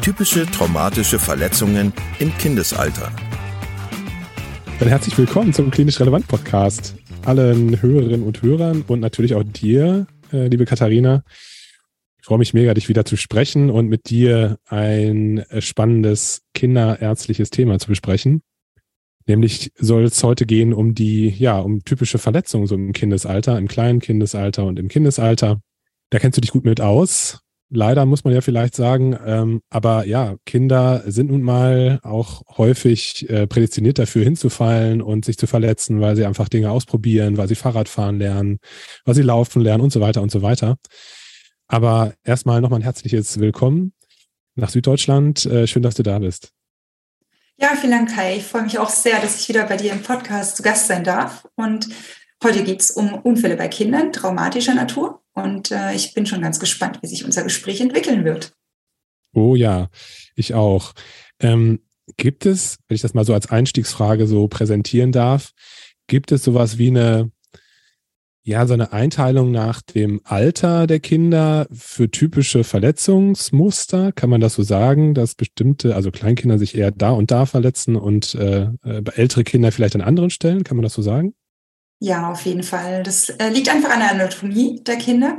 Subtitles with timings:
[0.00, 3.12] typische traumatische Verletzungen im Kindesalter.
[4.78, 6.96] Dann herzlich willkommen zum Klinisch Relevant Podcast.
[7.26, 11.22] Allen Hörerinnen und Hörern und natürlich auch dir, äh, liebe Katharina.
[12.18, 17.78] Ich freue mich mega, dich wieder zu sprechen und mit dir ein spannendes kinderärztliches Thema
[17.78, 18.42] zu besprechen.
[19.26, 23.68] Nämlich soll es heute gehen um die, ja, um typische Verletzungen so im Kindesalter, im
[23.68, 25.60] kleinen Kindesalter und im Kindesalter.
[26.08, 27.40] Da kennst du dich gut mit aus.
[27.72, 33.30] Leider muss man ja vielleicht sagen, ähm, aber ja, Kinder sind nun mal auch häufig
[33.30, 37.54] äh, prädestiniert dafür hinzufallen und sich zu verletzen, weil sie einfach Dinge ausprobieren, weil sie
[37.54, 38.58] Fahrrad fahren lernen,
[39.04, 40.78] weil sie laufen lernen und so weiter und so weiter.
[41.68, 43.92] Aber erstmal nochmal ein herzliches Willkommen
[44.56, 45.46] nach Süddeutschland.
[45.46, 46.50] Äh, schön, dass du da bist.
[47.56, 48.38] Ja, vielen Dank, Kai.
[48.38, 51.04] Ich freue mich auch sehr, dass ich wieder bei dir im Podcast zu Gast sein
[51.04, 51.46] darf.
[51.54, 51.88] Und
[52.42, 55.22] heute geht es um Unfälle bei Kindern traumatischer Natur.
[55.34, 58.52] Und äh, ich bin schon ganz gespannt, wie sich unser Gespräch entwickeln wird.
[59.32, 59.88] Oh ja,
[60.34, 60.92] ich auch.
[61.38, 61.80] Ähm,
[62.16, 65.52] gibt es, wenn ich das mal so als Einstiegsfrage so präsentieren darf,
[66.06, 67.30] gibt es sowas wie eine,
[68.42, 74.10] ja, so eine Einteilung nach dem Alter der Kinder für typische Verletzungsmuster?
[74.12, 77.94] Kann man das so sagen, dass bestimmte, also Kleinkinder sich eher da und da verletzen
[77.94, 80.64] und äh, äh ältere Kinder vielleicht an anderen Stellen?
[80.64, 81.34] Kann man das so sagen?
[82.02, 83.02] Ja, auf jeden Fall.
[83.02, 85.38] Das äh, liegt einfach an der Anatomie der Kinder.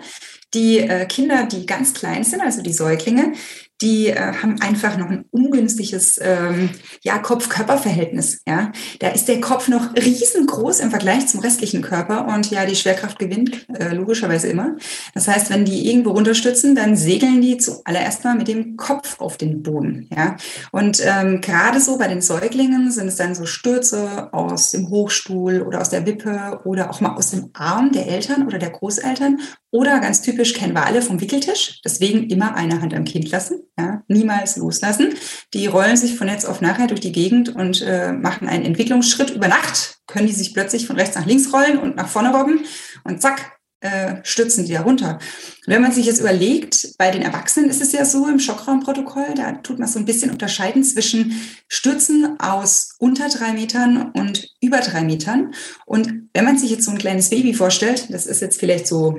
[0.53, 3.33] Die äh, Kinder, die ganz klein sind, also die Säuglinge,
[3.81, 6.69] die äh, haben einfach noch ein ungünstiges ähm,
[7.03, 8.41] ja, Kopf-Körper-Verhältnis.
[8.47, 8.71] Ja?
[8.99, 13.19] Da ist der Kopf noch riesengroß im Vergleich zum restlichen Körper und ja, die Schwerkraft
[13.19, 14.75] gewinnt äh, logischerweise immer.
[15.13, 19.37] Das heißt, wenn die irgendwo runterstützen, dann segeln die zuallererst mal mit dem Kopf auf
[19.37, 20.07] den Boden.
[20.15, 20.37] Ja?
[20.71, 25.61] Und ähm, gerade so bei den Säuglingen sind es dann so Stürze aus dem Hochstuhl
[25.61, 29.39] oder aus der Wippe oder auch mal aus dem Arm der Eltern oder der Großeltern
[29.71, 31.79] oder ganz typisch kennen wir alle vom Wickeltisch.
[31.83, 35.13] Deswegen immer eine Hand am Kind lassen ja, niemals loslassen.
[35.53, 39.31] Die rollen sich von jetzt auf nachher durch die Gegend und äh, machen einen Entwicklungsschritt
[39.31, 42.61] über Nacht, können die sich plötzlich von rechts nach links rollen und nach vorne robben
[43.03, 45.17] und zack, äh, stürzen die da runter.
[45.65, 49.53] wenn man sich jetzt überlegt, bei den Erwachsenen ist es ja so im Schockraumprotokoll, da
[49.53, 51.33] tut man so ein bisschen unterscheiden zwischen
[51.67, 55.55] Stürzen aus unter drei Metern und über drei Metern.
[55.87, 59.17] Und wenn man sich jetzt so ein kleines Baby vorstellt, das ist jetzt vielleicht so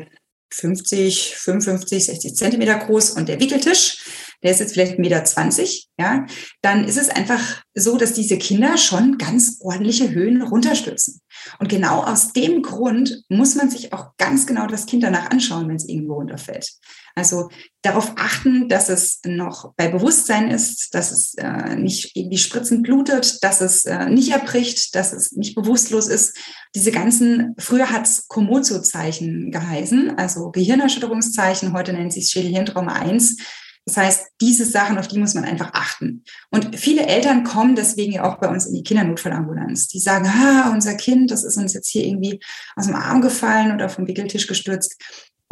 [0.52, 4.04] 50, 55, 60 Zentimeter groß und der Wickeltisch,
[4.42, 5.24] der ist jetzt vielleicht 1,20 Meter,
[5.98, 6.26] ja,
[6.62, 11.20] dann ist es einfach so, dass diese Kinder schon ganz ordentliche Höhen runterstürzen.
[11.58, 15.68] Und genau aus dem Grund muss man sich auch ganz genau das Kind danach anschauen,
[15.68, 16.68] wenn es irgendwo runterfällt.
[17.14, 17.50] Also
[17.82, 23.42] darauf achten, dass es noch bei Bewusstsein ist, dass es äh, nicht irgendwie spritzend blutet,
[23.42, 26.36] dass es äh, nicht erbricht, dass es nicht bewusstlos ist.
[26.74, 33.36] Diese ganzen, früher hat es Komozo-Zeichen geheißen, also Gehirnerschütterungszeichen, heute nennt sich Schädelhirntrauma 1.
[33.84, 36.24] Das heißt, diese Sachen, auf die muss man einfach achten.
[36.50, 39.88] Und viele Eltern kommen deswegen ja auch bei uns in die Kindernotfallambulanz.
[39.88, 42.38] Die sagen, ah, unser Kind, das ist uns jetzt hier irgendwie
[42.76, 44.96] aus dem Arm gefallen oder vom Wickeltisch gestürzt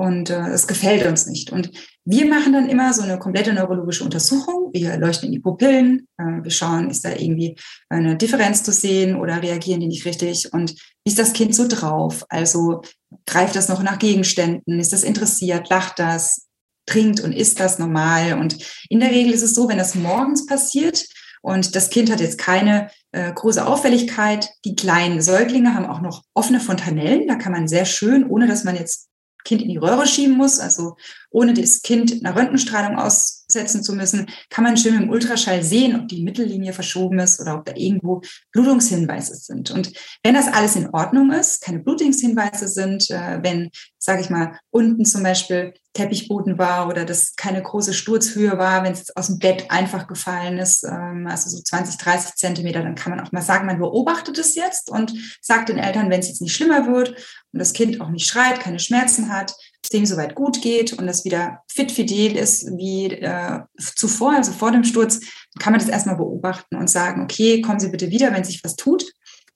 [0.01, 1.53] und äh, es gefällt uns nicht.
[1.53, 1.71] Und
[2.07, 4.71] wir machen dann immer so eine komplette neurologische Untersuchung.
[4.73, 7.55] Wir leuchten in die Pupillen, äh, wir schauen, ist da irgendwie
[7.91, 10.71] eine Differenz zu sehen oder reagieren die nicht richtig und
[11.05, 12.25] wie ist das Kind so drauf?
[12.31, 12.81] Also
[13.27, 14.81] greift das noch nach Gegenständen?
[14.81, 15.69] Ist das interessiert?
[15.69, 16.47] Lacht das?
[16.91, 18.39] Trinkt und isst das normal.
[18.39, 18.59] Und
[18.89, 21.06] in der Regel ist es so, wenn das morgens passiert
[21.43, 26.23] und das Kind hat jetzt keine äh, große Auffälligkeit, die kleinen Säuglinge haben auch noch
[26.34, 29.11] offene Fontanellen, da kann man sehr schön, ohne dass man jetzt
[29.45, 30.97] Kind in die Röhre schieben muss, also
[31.31, 36.09] ohne das Kind einer Röntgenstrahlung aussetzen zu müssen, kann man schön im Ultraschall sehen, ob
[36.09, 38.20] die Mittellinie verschoben ist oder ob da irgendwo
[38.53, 39.70] Blutungshinweise sind.
[39.70, 39.93] Und
[40.23, 45.05] wenn das alles in Ordnung ist, keine Blutungshinweise sind, äh, wenn, sage ich mal, unten
[45.05, 49.70] zum Beispiel Teppichboden war oder das keine große Sturzhöhe war, wenn es aus dem Bett
[49.70, 53.66] einfach gefallen ist, ähm, also so 20, 30 Zentimeter, dann kann man auch mal sagen,
[53.66, 57.10] man beobachtet es jetzt und sagt den Eltern, wenn es jetzt nicht schlimmer wird
[57.52, 59.52] und das Kind auch nicht schreit, keine Schmerzen hat,
[59.82, 64.52] es dem soweit gut geht und es wieder fit fidel ist wie äh, zuvor, also
[64.52, 65.20] vor dem Sturz,
[65.58, 68.76] kann man das erstmal beobachten und sagen, okay, kommen Sie bitte wieder, wenn sich was
[68.76, 69.04] tut.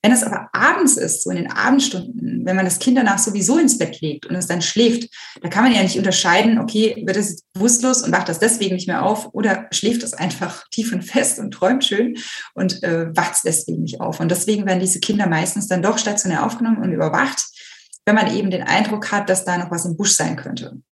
[0.05, 3.57] Wenn es aber abends ist, so in den Abendstunden, wenn man das Kind danach sowieso
[3.57, 5.09] ins Bett legt und es dann schläft,
[5.41, 8.87] da kann man ja nicht unterscheiden, okay, wird es bewusstlos und wacht das deswegen nicht
[8.87, 12.19] mehr auf oder schläft es einfach tief und fest und träumt schön
[12.53, 14.21] und äh, wacht es deswegen nicht auf.
[14.21, 17.43] Und deswegen werden diese Kinder meistens dann doch stationär aufgenommen und überwacht,
[18.05, 20.83] wenn man eben den Eindruck hat, dass da noch was im Busch sein könnte.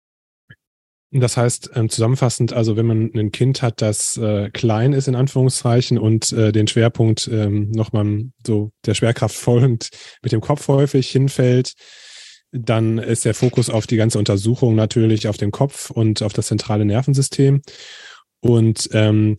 [1.14, 5.14] Das heißt, ähm, zusammenfassend, also wenn man ein Kind hat, das äh, klein ist, in
[5.14, 9.90] Anführungszeichen, und äh, den Schwerpunkt ähm, nochmal so der Schwerkraft folgend
[10.22, 11.74] mit dem Kopf häufig hinfällt,
[12.50, 16.46] dann ist der Fokus auf die ganze Untersuchung natürlich auf den Kopf und auf das
[16.46, 17.60] zentrale Nervensystem.
[18.40, 19.36] Und ähm,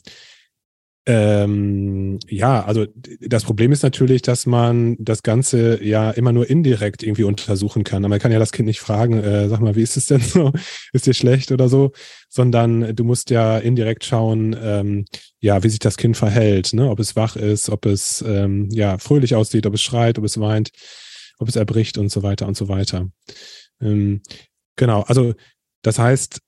[1.06, 2.86] ähm, ja, also
[3.20, 8.06] das Problem ist natürlich, dass man das Ganze ja immer nur indirekt irgendwie untersuchen kann.
[8.06, 10.22] Aber man kann ja das Kind nicht fragen, äh, sag mal, wie ist es denn
[10.22, 10.54] so?
[10.94, 11.92] Ist dir schlecht oder so?
[12.30, 15.06] Sondern du musst ja indirekt schauen, ähm,
[15.40, 16.90] ja, wie sich das Kind verhält, ne?
[16.90, 20.40] ob es wach ist, ob es ähm, ja fröhlich aussieht, ob es schreit, ob es
[20.40, 20.72] weint,
[21.38, 23.10] ob es erbricht und so weiter und so weiter.
[23.82, 24.22] Ähm,
[24.78, 25.34] genau, also
[25.82, 26.40] das heißt,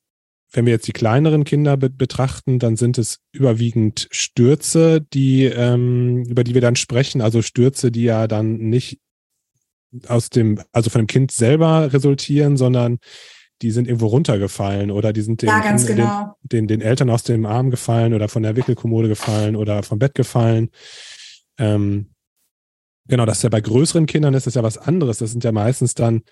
[0.55, 6.23] wenn wir jetzt die kleineren Kinder be betrachten, dann sind es überwiegend Stürze, die, ähm,
[6.23, 7.21] über die wir dann sprechen.
[7.21, 8.99] Also Stürze, die ja dann nicht
[10.07, 12.99] aus dem, also von dem Kind selber resultieren, sondern
[13.61, 16.35] die sind irgendwo runtergefallen oder die sind den, ja, genau.
[16.41, 19.99] den, den, den, Eltern aus dem Arm gefallen oder von der Wickelkommode gefallen oder vom
[19.99, 20.69] Bett gefallen.
[21.57, 22.11] Ähm,
[23.07, 25.19] genau, das ist ja bei größeren Kindern ist das ja was anderes.
[25.19, 26.23] Das sind ja meistens dann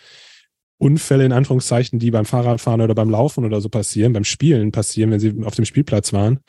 [0.84, 5.12] Unfälle in Anführungszeichen, die beim Fahrradfahren oder beim Laufen oder so passieren, beim Spielen passieren,
[5.12, 6.40] wenn sie auf dem Spielplatz waren.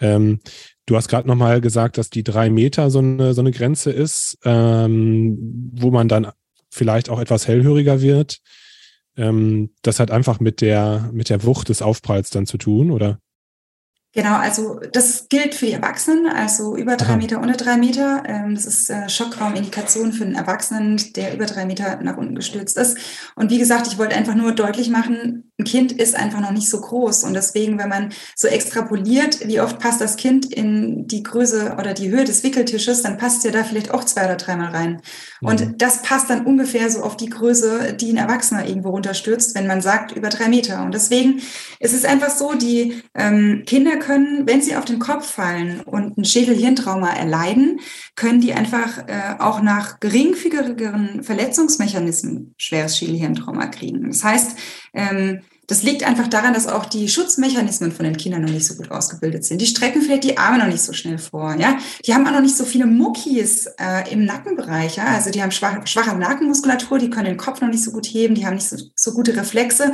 [0.00, 0.40] Ähm,
[0.86, 4.38] du hast gerade nochmal gesagt, dass die drei Meter so eine, so eine Grenze ist,
[4.44, 6.28] ähm, wo man dann
[6.70, 8.38] vielleicht auch etwas hellhöriger wird.
[9.16, 13.18] Ähm, das hat einfach mit der, mit der Wucht des Aufpralls dann zu tun, oder?
[14.16, 17.16] Genau, also das gilt für die Erwachsenen, also über drei Aha.
[17.16, 18.22] Meter, unter drei Meter.
[18.24, 22.78] Ähm, das ist äh, Schockraumindikation für einen Erwachsenen, der über drei Meter nach unten gestürzt
[22.78, 22.96] ist.
[23.34, 26.68] Und wie gesagt, ich wollte einfach nur deutlich machen, ein Kind ist einfach noch nicht
[26.68, 27.24] so groß.
[27.24, 31.94] Und deswegen, wenn man so extrapoliert, wie oft passt das Kind in die Größe oder
[31.94, 35.00] die Höhe des Wickeltisches, dann passt ja da vielleicht auch zwei oder dreimal rein.
[35.40, 35.48] Mhm.
[35.48, 39.66] Und das passt dann ungefähr so auf die Größe, die ein Erwachsener irgendwo runterstürzt, wenn
[39.66, 40.84] man sagt über drei Meter.
[40.84, 41.40] Und deswegen
[41.80, 46.18] ist es einfach so, die ähm, Kinder können, wenn sie auf den Kopf fallen und
[46.18, 47.80] ein Schädelhirntrauma erleiden,
[48.14, 54.06] können die einfach äh, auch nach geringfügigeren Verletzungsmechanismen schweres Schädelhirntrauma kriegen.
[54.10, 54.58] Das heißt,
[54.92, 58.74] ähm, das liegt einfach daran, dass auch die Schutzmechanismen von den Kindern noch nicht so
[58.74, 59.60] gut ausgebildet sind.
[59.60, 61.56] Die strecken vielleicht die Arme noch nicht so schnell vor.
[61.58, 64.96] Ja, die haben auch noch nicht so viele Muckis äh, im Nackenbereich.
[64.96, 68.06] Ja, also die haben schwache, schwache Nackenmuskulatur, die können den Kopf noch nicht so gut
[68.06, 69.92] heben, die haben nicht so, so gute Reflexe.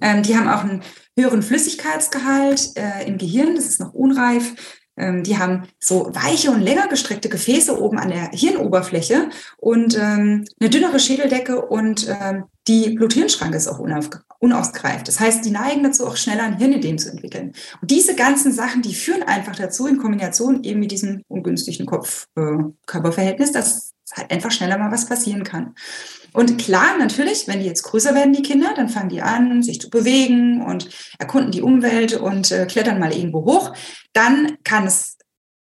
[0.00, 0.82] Ähm, die haben auch einen
[1.18, 4.54] höheren Flüssigkeitsgehalt äh, im Gehirn, das ist noch unreif.
[4.96, 10.44] Ähm, die haben so weiche und länger gestreckte Gefäße oben an der Hirnoberfläche und ähm,
[10.60, 13.78] eine dünnere Schädeldecke und ähm, die Blut-Hirn-Schranke ist auch
[14.42, 15.06] unausgreift.
[15.06, 17.52] Das heißt, die neigen dazu, auch schneller ein Hirnedem zu entwickeln.
[17.80, 23.50] Und diese ganzen Sachen, die führen einfach dazu, in Kombination eben mit diesem ungünstigen Kopf-Körperverhältnis,
[23.50, 25.74] äh, dass halt einfach schneller mal was passieren kann.
[26.32, 29.80] Und klar, natürlich, wenn die jetzt größer werden, die Kinder, dann fangen die an, sich
[29.80, 30.88] zu bewegen und
[31.18, 33.72] erkunden die Umwelt und äh, klettern mal irgendwo hoch.
[34.12, 35.18] Dann kann es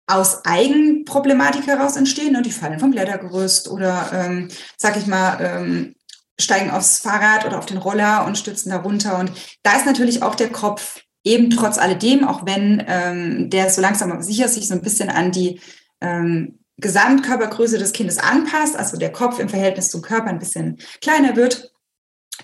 [0.06, 5.93] aus Eigenproblematik heraus entstehen und die fallen vom Klettergerüst oder, ähm, sag ich mal, ähm,
[6.40, 9.18] steigen aufs Fahrrad oder auf den Roller und stürzen da runter.
[9.18, 9.32] Und
[9.62, 14.12] da ist natürlich auch der Kopf eben trotz alledem, auch wenn ähm, der so langsam
[14.12, 15.60] aber sicher sich so ein bisschen an die
[16.00, 21.36] ähm, Gesamtkörpergröße des Kindes anpasst, also der Kopf im Verhältnis zum Körper ein bisschen kleiner
[21.36, 21.72] wird.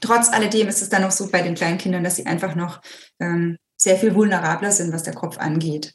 [0.00, 2.80] Trotz alledem ist es dann noch so bei den kleinen Kindern, dass sie einfach noch
[3.18, 5.94] ähm, sehr viel vulnerabler sind, was der Kopf angeht.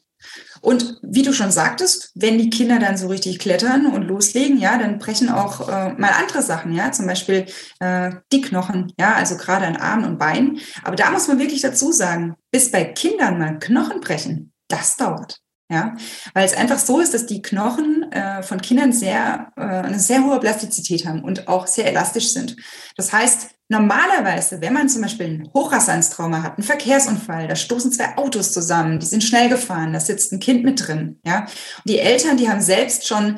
[0.66, 4.80] Und wie du schon sagtest, wenn die Kinder dann so richtig klettern und loslegen, ja,
[4.80, 7.46] dann brechen auch äh, mal andere Sachen, ja, zum Beispiel
[7.80, 10.60] äh, die Knochen, ja, also gerade an Armen und Beinen.
[10.84, 15.40] Aber da muss man wirklich dazu sagen, bis bei Kindern mal Knochen brechen, das dauert.
[15.72, 15.96] Ja,
[16.36, 20.24] weil es einfach so ist, dass die Knochen äh, von Kindern sehr, äh, eine sehr
[20.24, 22.56] hohe Plastizität haben und auch sehr elastisch sind.
[22.98, 28.16] Das heißt, normalerweise, wenn man zum Beispiel ein Hochrasseinstrauma hat, einen Verkehrsunfall, da stoßen zwei
[28.16, 31.20] Autos zusammen, die sind schnell gefahren, da sitzt ein Kind mit drin.
[31.26, 33.38] Ja, und die Eltern, die haben selbst schon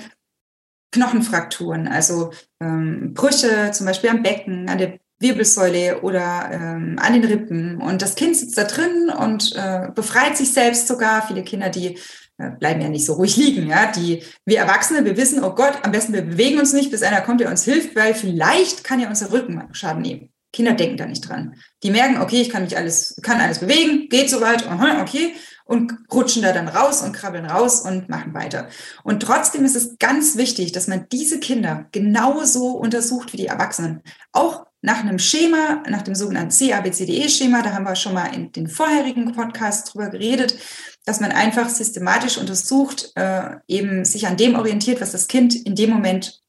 [0.92, 2.32] Knochenfrakturen, also
[2.62, 7.82] ähm, Brüche, zum Beispiel am Becken, an der Wirbelsäule oder ähm, an den Rippen.
[7.82, 11.28] Und das Kind sitzt da drin und äh, befreit sich selbst sogar.
[11.28, 11.98] Viele Kinder, die
[12.38, 13.68] äh, bleiben ja nicht so ruhig liegen.
[13.68, 17.04] Ja, die wir Erwachsene, wir wissen, oh Gott, am besten wir bewegen uns nicht, bis
[17.04, 20.30] einer kommt, der uns hilft, weil vielleicht kann ja unser Rücken Schaden nehmen.
[20.54, 21.56] Kinder denken da nicht dran.
[21.84, 24.66] Die merken, okay, ich kann mich alles, kann alles bewegen, geht soweit,
[25.02, 25.34] okay.
[25.66, 28.70] und rutschen da dann raus und krabbeln raus und machen weiter.
[29.04, 34.02] Und trotzdem ist es ganz wichtig, dass man diese Kinder genauso untersucht wie die Erwachsenen.
[34.32, 38.68] Auch nach einem Schema, nach dem sogenannten CABCDE-Schema, da haben wir schon mal in den
[38.68, 40.58] vorherigen Podcasts drüber geredet,
[41.06, 45.76] dass man einfach systematisch untersucht, äh, eben sich an dem orientiert, was das Kind in
[45.76, 46.42] dem Moment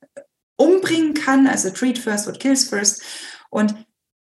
[0.57, 3.03] umbringen kann, also treat first, what kills first.
[3.51, 3.75] Und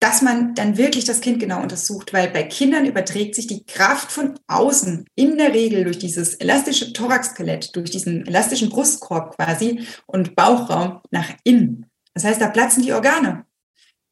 [0.00, 4.12] dass man dann wirklich das Kind genau untersucht, weil bei Kindern überträgt sich die Kraft
[4.12, 10.36] von außen in der Regel durch dieses elastische Thoraxskelett, durch diesen elastischen Brustkorb quasi und
[10.36, 11.86] Bauchraum nach innen.
[12.14, 13.44] Das heißt, da platzen die Organe.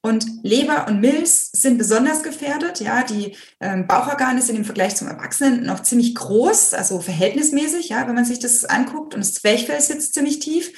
[0.06, 2.78] Und Leber und Milz sind besonders gefährdet.
[2.78, 8.06] Ja, die ähm, Bauchorgane sind im Vergleich zum Erwachsenen noch ziemlich groß, also verhältnismäßig, ja,
[8.06, 9.14] wenn man sich das anguckt.
[9.14, 10.70] Und das Zwerchfell sitzt ziemlich tief.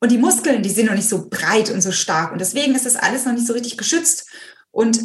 [0.00, 2.32] Und die Muskeln, die sind noch nicht so breit und so stark.
[2.32, 4.30] Und deswegen ist das alles noch nicht so richtig geschützt.
[4.70, 4.98] Und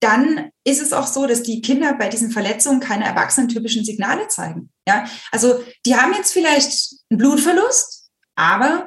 [0.00, 4.68] dann ist es auch so, dass die Kinder bei diesen Verletzungen keine erwachsenentypischen Signale zeigen.
[4.86, 8.86] Ja, also die haben jetzt vielleicht einen Blutverlust, aber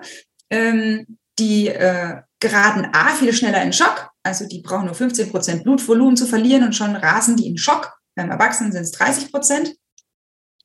[0.51, 4.11] ähm, die äh, geraten A viel schneller in Schock.
[4.27, 7.97] Also die brauchen nur 15 Prozent Blutvolumen zu verlieren und schon rasen die in Schock.
[8.15, 9.75] Beim Erwachsenen sind es 30 Prozent.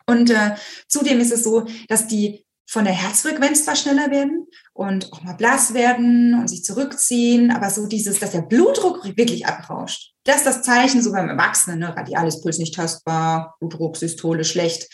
[0.07, 0.57] Und äh,
[0.89, 5.35] zudem ist es so, dass die von der Herzfrequenz zwar schneller werden und auch mal
[5.35, 10.47] blass werden und sich zurückziehen, aber so dieses, dass der Blutdruck wirklich abrauscht, das ist
[10.47, 11.95] das Zeichen so beim Erwachsenen, ne?
[11.95, 14.89] Radiales Puls nicht tastbar, Blutdruck, Systole schlecht.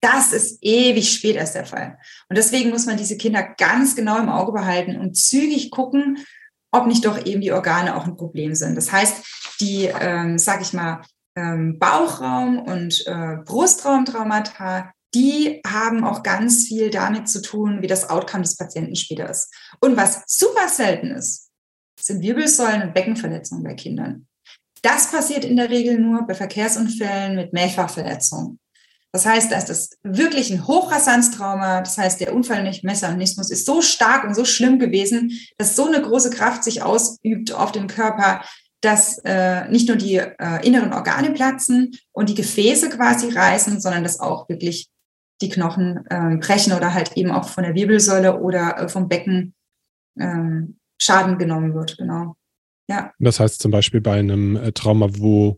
[0.00, 1.98] Das ist ewig spät erst der Fall.
[2.28, 6.18] Und deswegen muss man diese Kinder ganz genau im Auge behalten und zügig gucken,
[6.72, 8.76] ob nicht doch eben die Organe auch ein Problem sind.
[8.76, 9.24] Das heißt,
[9.60, 11.02] die, ähm, sag ich mal,
[11.36, 18.08] ähm, Bauchraum- und äh, Brustraumtraumata, die haben auch ganz viel damit zu tun, wie das
[18.08, 19.52] Outcome des Patienten später ist.
[19.80, 21.50] Und was super selten ist,
[22.00, 24.26] sind Wirbelsäulen- und Beckenverletzungen bei Kindern.
[24.82, 28.58] Das passiert in der Regel nur bei Verkehrsunfällen mit Mehrfachverletzungen.
[29.12, 31.80] Das heißt, da ist das wirklich ein Hochrasanztrauma.
[31.80, 36.30] Das heißt, der Unfallmechanismus ist so stark und so schlimm gewesen, dass so eine große
[36.30, 38.42] Kraft sich ausübt auf den Körper,
[38.80, 44.04] dass äh, nicht nur die äh, inneren Organe platzen und die Gefäße quasi reißen, sondern
[44.04, 44.88] dass auch wirklich
[45.42, 49.54] die Knochen äh, brechen oder halt eben auch von der Wirbelsäule oder äh, vom Becken
[50.18, 50.62] äh,
[50.98, 51.96] Schaden genommen wird.
[51.98, 52.36] Genau.
[52.88, 53.12] Ja.
[53.18, 55.56] Das heißt zum Beispiel bei einem äh, Trauma, wo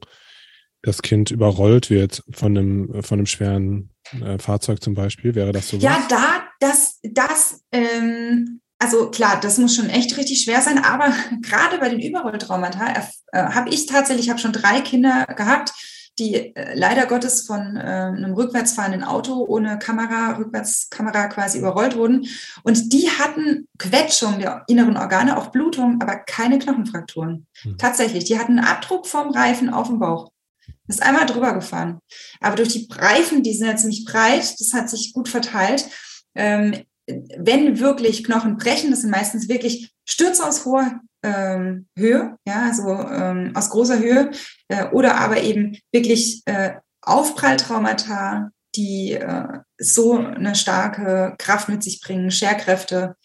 [0.83, 5.69] das Kind überrollt wird von einem, von einem schweren äh, Fahrzeug zum Beispiel, wäre das
[5.69, 5.77] so?
[5.77, 11.13] Ja, da, das, das, ähm, also klar, das muss schon echt richtig schwer sein, aber
[11.43, 12.95] gerade bei den Überrolltraumata
[13.33, 15.73] äh, habe ich tatsächlich, ich habe schon drei Kinder gehabt,
[16.19, 21.97] die äh, leider Gottes von äh, einem rückwärts fahrenden Auto ohne Kamera, Rückwärtskamera quasi überrollt
[21.97, 22.27] wurden.
[22.65, 27.47] Und die hatten Quetschung der inneren Organe, auch Blutung, aber keine Knochenfrakturen.
[27.65, 27.79] Mhm.
[27.79, 30.32] Tatsächlich, die hatten einen Abdruck vom Reifen auf dem Bauch.
[30.97, 32.01] Ist einmal drüber gefahren.
[32.41, 35.87] Aber durch die Reifen, die sind ja ziemlich breit, das hat sich gut verteilt.
[36.35, 42.67] Ähm, wenn wirklich Knochen brechen, das sind meistens wirklich Stürze aus hoher ähm, Höhe, ja,
[42.67, 44.31] also ähm, aus großer Höhe,
[44.69, 52.01] äh, oder aber eben wirklich äh, Aufpralltraumata, die äh, so eine starke Kraft mit sich
[52.01, 53.17] bringen, Scherkräfte,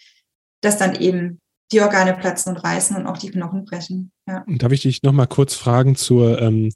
[0.61, 1.39] dass dann eben
[1.71, 4.11] die Organe platzen und reißen und auch die Knochen brechen.
[4.27, 4.43] Ja.
[4.47, 6.71] Darf ich dich nochmal kurz fragen zur ähm,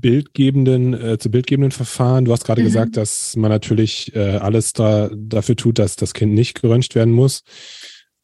[0.00, 2.24] bildgebenden, äh, zu bildgebenden Verfahren?
[2.24, 2.66] Du hast gerade mhm.
[2.66, 7.12] gesagt, dass man natürlich äh, alles da, dafür tut, dass das Kind nicht geröntgt werden
[7.12, 7.42] muss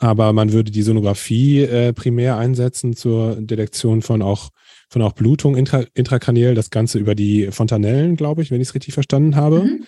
[0.00, 4.48] aber man würde die Sonographie äh, primär einsetzen zur Detektion von auch
[4.88, 8.74] von auch Blutung intra, intrakraniell, das Ganze über die Fontanellen, glaube ich, wenn ich es
[8.74, 9.60] richtig verstanden habe.
[9.60, 9.86] Mhm.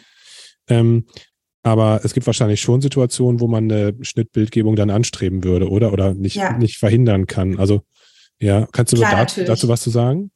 [0.68, 1.06] Ähm,
[1.64, 5.92] aber es gibt wahrscheinlich schon Situationen, wo man eine Schnittbildgebung dann anstreben würde, oder?
[5.92, 6.56] Oder nicht, ja.
[6.56, 7.58] nicht verhindern kann.
[7.58, 7.82] Also,
[8.38, 10.30] ja, kannst du Klar, da, dazu was zu sagen?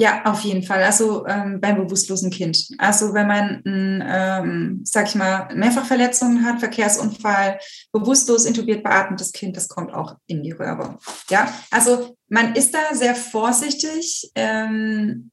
[0.00, 0.82] Ja, auf jeden Fall.
[0.82, 2.68] Also ähm, beim bewusstlosen Kind.
[2.78, 7.58] Also wenn man, ähm, sag ich mal, Mehrfachverletzungen hat, Verkehrsunfall,
[7.92, 10.98] bewusstlos intubiert beatmetes Kind, das kommt auch in die Röhre.
[11.28, 15.30] Ja, also man ist da sehr vorsichtig ähm,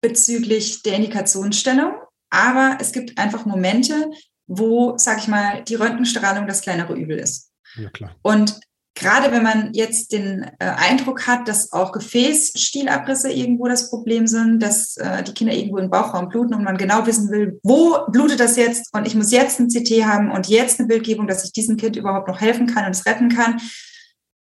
[0.00, 1.92] bezüglich der Indikationsstellung,
[2.30, 4.10] aber es gibt einfach Momente,
[4.46, 7.52] wo, sag ich mal, die Röntgenstrahlung das kleinere Übel ist.
[7.76, 8.16] Ja, klar.
[8.22, 8.58] Und
[8.98, 14.60] gerade wenn man jetzt den äh, Eindruck hat, dass auch Gefäßstielabrisse irgendwo das Problem sind,
[14.60, 18.40] dass äh, die Kinder irgendwo im Bauchraum bluten und man genau wissen will, wo blutet
[18.40, 21.52] das jetzt und ich muss jetzt ein CT haben und jetzt eine Bildgebung, dass ich
[21.52, 23.60] diesem Kind überhaupt noch helfen kann und es retten kann.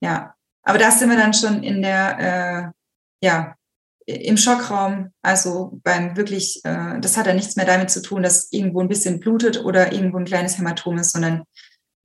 [0.02, 2.72] Ja, aber da sind wir dann schon in der,
[3.22, 3.56] äh, ja,
[4.06, 8.52] im Schockraum, also beim wirklich, äh, das hat ja nichts mehr damit zu tun, dass
[8.52, 11.44] irgendwo ein bisschen blutet oder irgendwo ein kleines Hämatom ist, sondern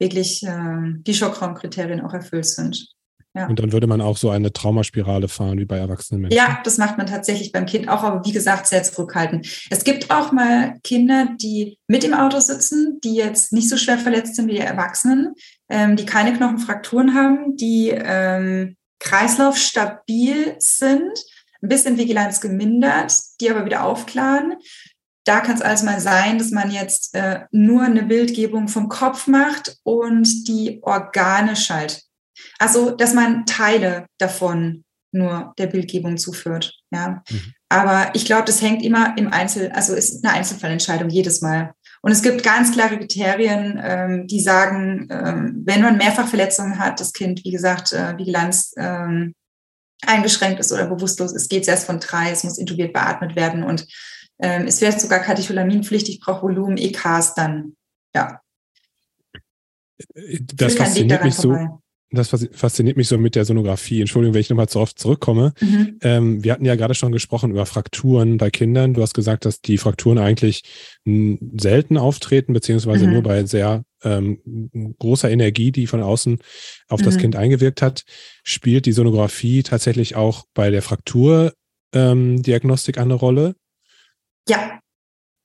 [0.04, 2.94] wirklich äh, die Schockraumkriterien auch erfüllt sind.
[3.36, 3.48] Ja.
[3.48, 6.36] Und dann würde man auch so eine Traumaspirale fahren wie bei erwachsenen Menschen.
[6.36, 9.66] Ja, das macht man tatsächlich beim Kind auch, aber wie gesagt, sehr zurückhaltend.
[9.70, 13.98] Es gibt auch mal Kinder, die mit im Auto sitzen, die jetzt nicht so schwer
[13.98, 15.34] verletzt sind wie die Erwachsenen,
[15.68, 21.18] ähm, die keine Knochenfrakturen haben, die ähm, kreislaufstabil sind,
[21.60, 24.54] ein bisschen Vigilanz gemindert, die aber wieder aufklaren.
[25.24, 29.26] Da kann es also mal sein, dass man jetzt äh, nur eine Bildgebung vom Kopf
[29.26, 32.04] macht und die Organe schaltet.
[32.58, 36.74] Also, dass man Teile davon nur der Bildgebung zuführt.
[36.90, 37.22] Ja.
[37.30, 37.54] Mhm.
[37.68, 41.72] Aber ich glaube, das hängt immer im Einzel, also ist eine Einzelfallentscheidung jedes Mal.
[42.02, 47.12] Und es gibt ganz klare Kriterien, ähm, die sagen, ähm, wenn man Mehrfachverletzungen hat, das
[47.12, 49.34] Kind, wie gesagt, äh, Vigilanz ähm,
[50.06, 53.62] eingeschränkt ist oder bewusstlos ist, geht es erst von drei, es muss intubiert beatmet werden
[53.62, 53.86] und
[54.44, 57.76] ähm, es wäre sogar Katecholaminpflichtig, braucht Volumen, EKs dann,
[58.14, 58.40] ja.
[60.54, 61.54] Das fasziniert mich so.
[61.54, 61.78] Vorbei
[62.14, 64.00] das fasziniert mich so mit der Sonographie.
[64.00, 65.52] Entschuldigung, wenn ich nochmal zu oft zurückkomme.
[65.60, 65.98] Mhm.
[66.02, 68.94] Ähm, wir hatten ja gerade schon gesprochen über Frakturen bei Kindern.
[68.94, 70.62] Du hast gesagt, dass die Frakturen eigentlich
[71.04, 73.12] selten auftreten, beziehungsweise mhm.
[73.12, 76.38] nur bei sehr ähm, großer Energie, die von außen
[76.88, 77.04] auf mhm.
[77.04, 78.04] das Kind eingewirkt hat.
[78.42, 83.54] Spielt die Sonographie tatsächlich auch bei der Frakturdiagnostik ähm, eine Rolle?
[84.48, 84.80] Ja,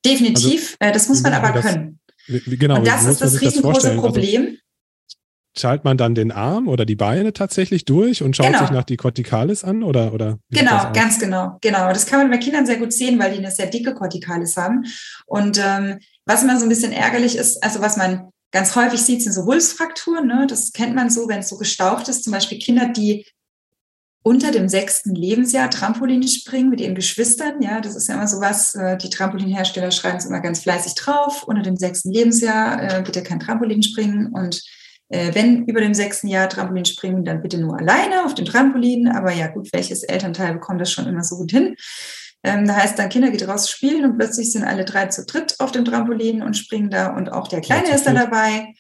[0.06, 0.76] definitiv.
[0.80, 2.00] Also, das muss man aber das, können.
[2.28, 4.42] Genau, Und das ist das riesengroße also Problem.
[4.46, 4.58] Also,
[5.58, 8.60] Schalt man dann den Arm oder die Beine tatsächlich durch und schaut genau.
[8.60, 12.38] sich nach die Corticalis an oder oder genau ganz genau genau das kann man bei
[12.38, 14.86] Kindern sehr gut sehen weil die eine sehr dicke Corticalis haben
[15.26, 19.24] und ähm, was immer so ein bisschen ärgerlich ist also was man ganz häufig sieht
[19.24, 20.46] sind so Wulstfrakturen ne?
[20.48, 23.26] das kennt man so wenn es so gestaucht ist zum Beispiel Kinder die
[24.30, 27.64] unter dem sechsten Lebensjahr Trampolin springen mit ihren Geschwistern.
[27.64, 28.76] Ja, das ist ja immer so was.
[28.76, 31.42] Äh, die Trampolinhersteller schreiben es immer ganz fleißig drauf.
[31.48, 34.62] Unter dem sechsten Lebensjahr äh, bitte kein Trampolin springen und
[35.08, 39.08] äh, wenn über dem sechsten Jahr Trampolin springen, dann bitte nur alleine auf dem Trampolin.
[39.08, 41.76] Aber ja, gut, welches Elternteil bekommt das schon immer so gut hin?
[42.44, 45.56] Ähm, da heißt dann, Kinder geht raus spielen und plötzlich sind alle drei zu dritt
[45.58, 48.76] auf dem Trampolin und springen da und auch der Kleine ja, ist da dabei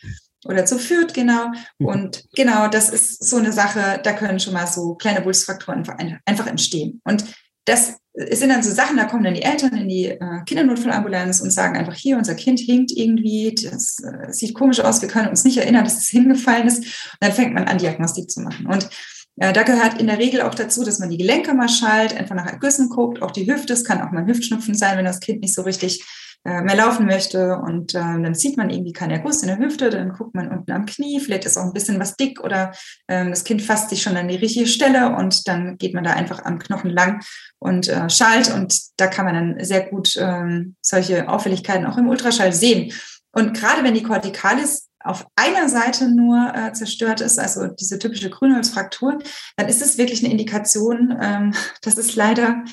[0.45, 1.47] oder zu führt, genau.
[1.79, 1.85] Mhm.
[1.85, 5.83] Und genau, das ist so eine Sache, da können schon mal so kleine Wulstfrakturen
[6.25, 7.01] einfach entstehen.
[7.03, 7.25] Und
[7.65, 11.51] das sind dann so Sachen, da kommen dann die Eltern in die äh, Kindernotfallambulanz und
[11.51, 15.43] sagen einfach, hier, unser Kind hinkt irgendwie, das äh, sieht komisch aus, wir können uns
[15.43, 16.79] nicht erinnern, dass es hingefallen ist.
[16.79, 18.65] Und dann fängt man an, Diagnostik zu machen.
[18.65, 18.89] Und
[19.37, 22.35] äh, da gehört in der Regel auch dazu, dass man die Gelenke mal schallt, einfach
[22.35, 25.41] nach Ergüssen guckt, auch die Hüfte, es kann auch mal Hüftschnupfen sein, wenn das Kind
[25.41, 26.03] nicht so richtig
[26.45, 29.89] äh, mehr laufen möchte und äh, dann sieht man irgendwie keinen Erguss in der Hüfte,
[29.89, 32.71] dann guckt man unten am Knie, vielleicht ist auch ein bisschen was dick oder
[33.07, 36.11] äh, das Kind fasst sich schon an die richtige Stelle und dann geht man da
[36.11, 37.21] einfach am Knochen lang
[37.59, 42.07] und äh, schalt und da kann man dann sehr gut äh, solche Auffälligkeiten auch im
[42.07, 42.93] Ultraschall sehen.
[43.31, 48.29] Und gerade wenn die Corticalis auf einer Seite nur äh, zerstört ist, also diese typische
[48.29, 49.19] Grünholzfraktur,
[49.55, 52.63] dann ist es wirklich eine Indikation, ähm, dass es leider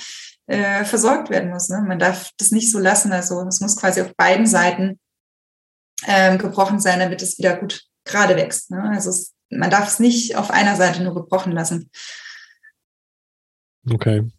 [0.47, 1.69] äh, versorgt werden muss.
[1.69, 1.83] Ne?
[1.87, 3.13] Man darf das nicht so lassen.
[3.13, 4.99] Also es muss quasi auf beiden Seiten
[6.07, 8.71] ähm, gebrochen sein, damit es wieder gut gerade wächst.
[8.71, 8.83] Ne?
[8.83, 11.91] Also es, man darf es nicht auf einer Seite nur gebrochen lassen.
[13.91, 14.31] Okay.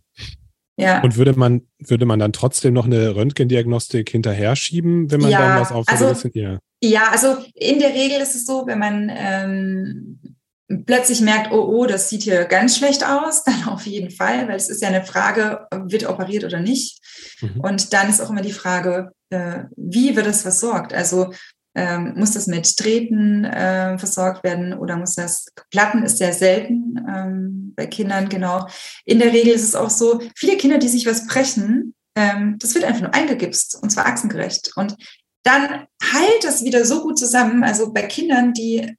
[0.79, 1.01] Ja.
[1.01, 5.39] Und würde man, würde man dann trotzdem noch eine Röntgendiagnostik hinterher schieben, wenn man ja,
[5.39, 6.01] dann was auffällt?
[6.01, 6.59] Also, ja.
[6.81, 10.37] ja, also in der Regel ist es so, wenn man ähm,
[10.86, 14.56] plötzlich merkt, oh, oh, das sieht hier ganz schlecht aus, dann auf jeden Fall, weil
[14.56, 16.99] es ist ja eine Frage, wird operiert oder nicht.
[17.41, 17.62] Mhm.
[17.62, 20.93] Und dann ist auch immer die Frage, äh, wie wird das versorgt?
[20.93, 21.32] Also
[21.75, 26.95] ähm, muss das mit Treten äh, versorgt werden oder muss das, Platten ist sehr selten
[27.08, 28.67] ähm, bei Kindern, genau.
[29.06, 32.73] In der Regel ist es auch so, viele Kinder, die sich was brechen, ähm, das
[32.73, 34.71] wird einfach nur eingegipst und zwar achsengerecht.
[34.75, 34.95] Und
[35.43, 37.63] dann heilt das wieder so gut zusammen.
[37.63, 38.95] Also bei Kindern, die,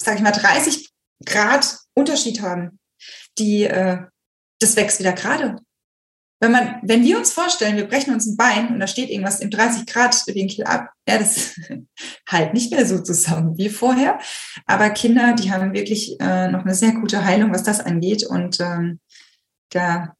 [0.00, 0.93] sage ich mal, 30
[1.24, 2.78] Grad Unterschied haben.
[3.38, 3.98] Die, äh,
[4.60, 5.56] das wächst wieder gerade.
[6.40, 9.40] Wenn man, wenn wir uns vorstellen, wir brechen uns ein Bein und da steht irgendwas
[9.40, 11.58] im 30 Grad Winkel ab, ja, das
[12.28, 14.18] halt nicht mehr so zusammen wie vorher.
[14.66, 18.26] Aber Kinder, die haben wirklich äh, noch eine sehr gute Heilung, was das angeht.
[18.26, 19.00] Und ähm,
[19.70, 20.14] da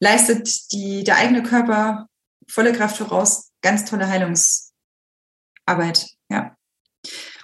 [0.00, 2.08] leistet die, der eigene Körper
[2.48, 6.56] volle Kraft voraus, ganz tolle Heilungsarbeit, ja.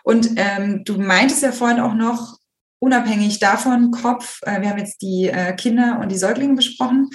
[0.03, 2.39] Und ähm, du meintest ja vorhin auch noch,
[2.79, 7.09] unabhängig davon, Kopf, äh, wir haben jetzt die äh, Kinder und die Säuglinge besprochen.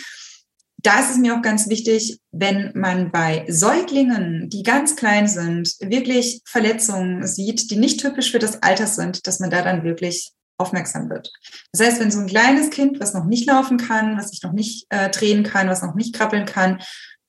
[0.77, 5.75] Da ist es mir auch ganz wichtig, wenn man bei Säuglingen, die ganz klein sind,
[5.79, 10.31] wirklich Verletzungen sieht, die nicht typisch für das Alter sind, dass man da dann wirklich
[10.57, 11.31] aufmerksam wird.
[11.71, 14.53] Das heißt, wenn so ein kleines Kind, was noch nicht laufen kann, was sich noch
[14.53, 16.79] nicht äh, drehen kann, was noch nicht krabbeln kann,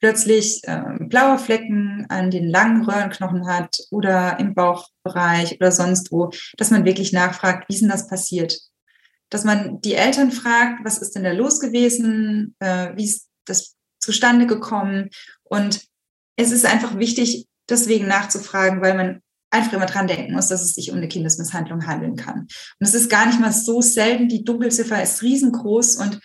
[0.03, 6.31] plötzlich äh, blaue Flecken an den langen Röhrenknochen hat oder im Bauchbereich oder sonst wo,
[6.59, 8.59] dass man wirklich nachfragt, wie ist denn das passiert?
[9.33, 13.77] dass man die Eltern fragt, was ist denn da los gewesen, äh, wie ist das
[13.99, 15.09] zustande gekommen.
[15.43, 15.81] Und
[16.37, 20.75] es ist einfach wichtig, deswegen nachzufragen, weil man einfach immer dran denken muss, dass es
[20.75, 22.41] sich um eine Kindesmisshandlung handeln kann.
[22.41, 26.21] Und es ist gar nicht mal so selten, die Dunkelziffer ist riesengroß und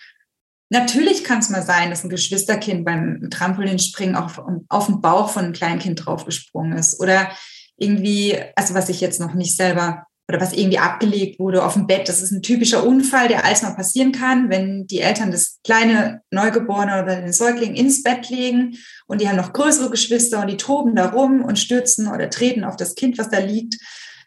[0.70, 5.44] Natürlich kann es mal sein, dass ein Geschwisterkind beim Trampolinspringen auf, auf den Bauch von
[5.44, 7.00] einem Kleinkind draufgesprungen ist.
[7.00, 7.30] Oder
[7.76, 11.86] irgendwie, also was ich jetzt noch nicht selber oder was irgendwie abgelegt wurde auf dem
[11.86, 12.08] Bett.
[12.08, 16.20] Das ist ein typischer Unfall, der alles mal passieren kann, wenn die Eltern das kleine
[16.30, 18.76] Neugeborene oder den Säugling ins Bett legen
[19.06, 22.64] und die haben noch größere Geschwister und die toben da rum und stürzen oder treten
[22.64, 23.76] auf das Kind, was da liegt,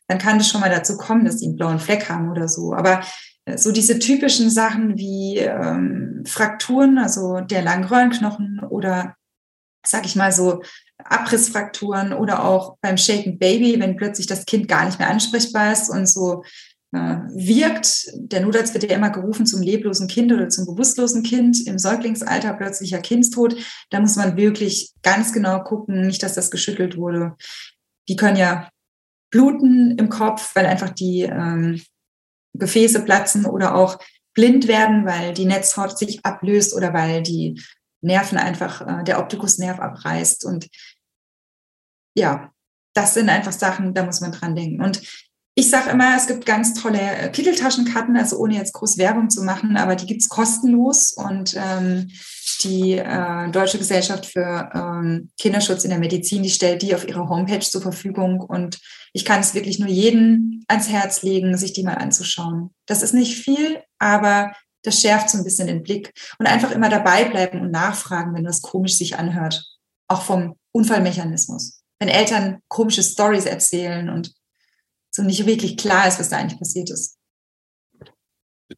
[0.07, 2.73] dann kann es schon mal dazu kommen, dass sie einen blauen Fleck haben oder so.
[2.73, 3.01] Aber
[3.57, 9.15] so diese typischen Sachen wie ähm, Frakturen, also der Langröhrenknochen oder
[9.85, 10.61] sag ich mal so
[11.03, 15.89] Abrissfrakturen oder auch beim Shaken Baby, wenn plötzlich das Kind gar nicht mehr ansprechbar ist
[15.89, 16.43] und so
[16.93, 18.11] äh, wirkt.
[18.13, 22.53] Der Notarzt wird ja immer gerufen zum leblosen Kind oder zum bewusstlosen Kind im Säuglingsalter,
[22.53, 23.55] plötzlicher Kindstod.
[23.89, 27.35] Da muss man wirklich ganz genau gucken, nicht, dass das geschüttelt wurde.
[28.07, 28.69] Die können ja
[29.31, 31.81] bluten im Kopf, weil einfach die ähm,
[32.53, 33.99] Gefäße platzen oder auch
[34.33, 37.61] blind werden, weil die Netzhaut sich ablöst oder weil die
[38.01, 40.45] Nerven einfach, äh, der Optikusnerv abreißt.
[40.45, 40.67] Und
[42.15, 42.51] ja,
[42.93, 44.81] das sind einfach Sachen, da muss man dran denken.
[44.83, 45.01] Und
[45.53, 49.43] ich sage immer, es gibt ganz tolle äh, Kitteltaschenkarten, also ohne jetzt groß Werbung zu
[49.43, 52.09] machen, aber die gibt's kostenlos und ähm,
[52.63, 57.27] die äh, Deutsche Gesellschaft für ähm, Kinderschutz in der Medizin, die stellt die auf ihrer
[57.27, 58.79] Homepage zur Verfügung und
[59.13, 62.73] ich kann es wirklich nur jedem ans Herz legen, sich die mal anzuschauen.
[62.85, 66.89] Das ist nicht viel, aber das schärft so ein bisschen den Blick und einfach immer
[66.89, 69.65] dabei bleiben und nachfragen, wenn das komisch sich anhört,
[70.07, 71.81] auch vom Unfallmechanismus.
[71.99, 74.33] Wenn Eltern komische Stories erzählen und
[75.11, 77.17] so nicht wirklich klar ist, was da eigentlich passiert ist.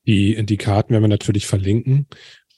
[0.07, 2.07] Die, die Karten werden wir natürlich verlinken.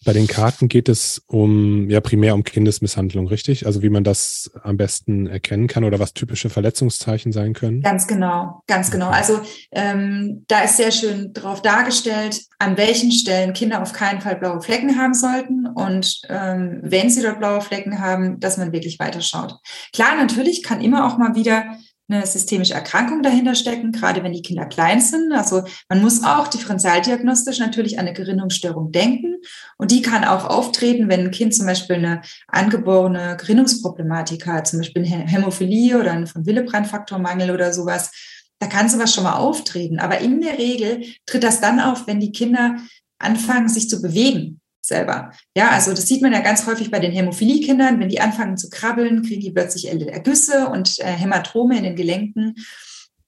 [0.06, 3.66] Bei den Karten geht es um, ja, primär um Kindesmisshandlung, richtig?
[3.66, 7.82] Also wie man das am besten erkennen kann oder was typische Verletzungszeichen sein können?
[7.82, 9.08] Ganz genau, ganz genau.
[9.08, 14.36] Also ähm, da ist sehr schön drauf dargestellt, an welchen Stellen Kinder auf keinen Fall
[14.36, 19.00] blaue Flecken haben sollten und ähm, wenn sie dort blaue Flecken haben, dass man wirklich
[19.00, 19.56] weiterschaut.
[19.92, 21.66] Klar, natürlich kann immer auch mal wieder
[22.08, 25.34] eine systemische Erkrankung dahinter stecken, gerade wenn die Kinder klein sind.
[25.34, 29.38] Also man muss auch differenzialdiagnostisch natürlich an eine Gerinnungsstörung denken.
[29.78, 34.80] Und die kann auch auftreten, wenn ein Kind zum Beispiel eine angeborene Gerinnungsproblematik hat, zum
[34.80, 38.12] Beispiel eine Hämophilie oder einen von Willebrand-Faktormangel oder sowas.
[38.60, 40.00] Da kann sowas schon mal auftreten.
[40.00, 42.78] Aber in der Regel tritt das dann auf, wenn die Kinder
[43.18, 45.32] anfangen, sich zu bewegen selber.
[45.56, 48.00] Ja, also das sieht man ja ganz häufig bei den Hämophilie-Kindern.
[48.00, 52.56] Wenn die anfangen zu krabbeln, kriegen die plötzlich Ergüsse und äh, Hämatome in den Gelenken.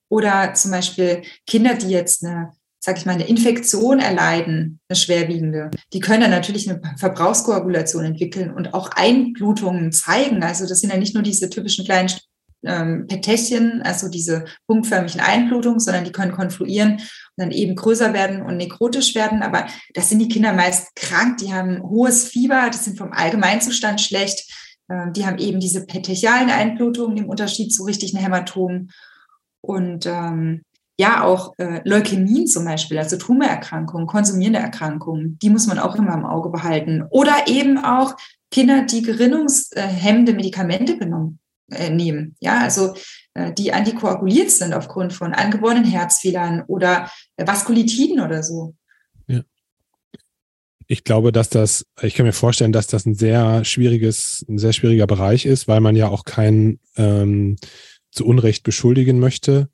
[0.09, 5.71] Oder zum Beispiel Kinder, die jetzt eine, sag ich mal, eine Infektion erleiden, eine schwerwiegende,
[5.93, 10.43] die können dann natürlich eine Verbrauchskoagulation entwickeln und auch Einblutungen zeigen.
[10.43, 12.09] Also das sind ja nicht nur diese typischen kleinen
[12.63, 17.01] ähm, Petächen, also diese punktförmigen Einblutungen, sondern die können konfluieren
[17.37, 19.41] dann eben größer werden und nekrotisch werden.
[19.41, 24.01] Aber das sind die Kinder meist krank, die haben hohes Fieber, die sind vom Allgemeinzustand
[24.01, 24.51] schlecht.
[24.89, 28.91] Äh, die haben eben diese petechialen Einblutungen im Unterschied zu richtigen Hämatomen.
[29.61, 30.63] Und ähm,
[30.99, 36.13] ja, auch äh, Leukämien zum Beispiel, also Tumorerkrankungen, konsumierende Erkrankungen, die muss man auch immer
[36.13, 37.03] im Auge behalten.
[37.11, 38.15] Oder eben auch
[38.49, 41.39] Kinder, die gerinnungshemmende Medikamente genommen
[41.71, 42.35] äh, nehmen.
[42.39, 42.95] Ja, also
[43.53, 48.75] die antikoaguliert sind aufgrund von angeborenen Herzfehlern oder äh, Vaskulitiden oder so.
[49.27, 49.41] Ja.
[50.87, 54.73] Ich glaube, dass das, ich kann mir vorstellen, dass das ein sehr schwieriges, ein sehr
[54.73, 57.57] schwieriger Bereich ist, weil man ja auch keinen ähm,
[58.11, 59.69] zu Unrecht beschuldigen möchte.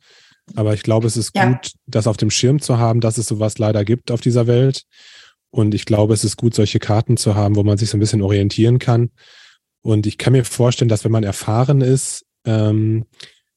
[0.56, 1.46] Aber ich glaube, es ist ja.
[1.46, 4.84] gut, das auf dem Schirm zu haben, dass es sowas leider gibt auf dieser Welt.
[5.52, 8.00] Und ich glaube, es ist gut, solche Karten zu haben, wo man sich so ein
[8.00, 9.12] bisschen orientieren kann.
[9.82, 13.06] Und ich kann mir vorstellen, dass wenn man erfahren ist, ähm,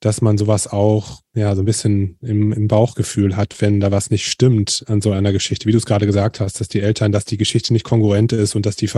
[0.00, 4.10] dass man sowas auch ja so ein bisschen im, im Bauchgefühl hat, wenn da was
[4.10, 7.12] nicht stimmt an so einer Geschichte, wie du es gerade gesagt hast, dass die Eltern,
[7.12, 8.90] dass die Geschichte nicht kongruent ist und dass die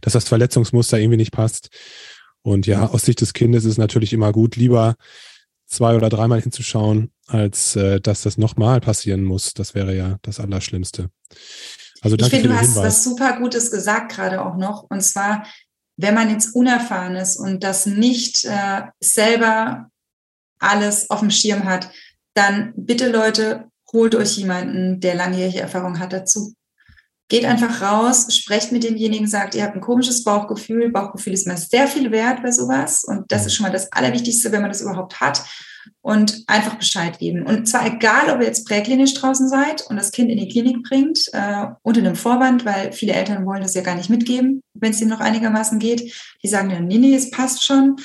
[0.00, 1.68] dass das Verletzungsmuster irgendwie nicht passt.
[2.42, 4.94] Und ja, aus Sicht des Kindes ist es natürlich immer gut, lieber
[5.66, 9.54] zwei oder dreimal hinzuschauen, als äh, dass das nochmal passieren muss.
[9.54, 11.10] Das wäre ja das Allerschlimmste.
[12.02, 12.84] Also danke ich finde, du hast Hinweis.
[12.84, 14.84] was super Gutes gesagt gerade auch noch.
[14.90, 15.46] Und zwar,
[15.96, 19.90] wenn man jetzt unerfahren ist und das nicht äh, selber
[20.64, 21.90] alles auf dem Schirm hat,
[22.34, 26.54] dann bitte Leute, holt euch jemanden, der langjährige Erfahrung hat dazu.
[27.28, 30.90] Geht einfach raus, sprecht mit demjenigen, sagt, ihr habt ein komisches Bauchgefühl.
[30.90, 33.02] Bauchgefühl ist mal sehr viel wert bei sowas.
[33.04, 35.42] Und das ist schon mal das Allerwichtigste, wenn man das überhaupt hat.
[36.00, 37.46] Und einfach Bescheid geben.
[37.46, 40.82] Und zwar egal, ob ihr jetzt präklinisch draußen seid und das Kind in die Klinik
[40.82, 44.92] bringt, äh, unter einem Vorwand, weil viele Eltern wollen das ja gar nicht mitgeben, wenn
[44.92, 46.14] es ihnen noch einigermaßen geht.
[46.42, 47.96] Die sagen dann, nee, nee, es passt schon.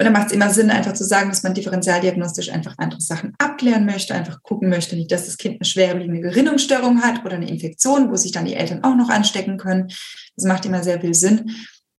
[0.00, 3.34] Und dann macht es immer Sinn, einfach zu sagen, dass man differenzialdiagnostisch einfach andere Sachen
[3.38, 7.48] abklären möchte, einfach gucken möchte, nicht, dass das Kind eine schwerwiegende Gerinnungsstörung hat oder eine
[7.48, 9.88] Infektion, wo sich dann die Eltern auch noch anstecken können.
[10.36, 11.50] Das macht immer sehr viel Sinn.